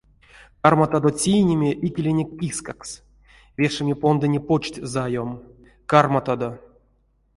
[0.63, 2.91] Карматадо цийнеме икеленек кискакс,
[3.59, 5.29] вешеме пондыне почт заём,
[5.91, 6.49] карматадо!